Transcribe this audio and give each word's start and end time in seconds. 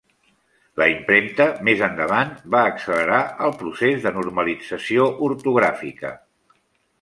La 0.81 0.85
impremta, 0.93 1.45
més 1.67 1.83
endavant, 1.87 2.31
va 2.55 2.61
accelerar 2.69 3.19
el 3.49 3.53
procés 3.61 4.01
de 4.07 4.15
normalització 4.17 5.07
ortogràfica. 5.29 6.13